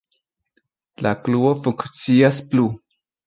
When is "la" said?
1.07-1.11